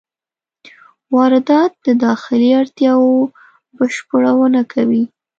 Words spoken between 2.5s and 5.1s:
اړتیاوو بشپړونه کوي.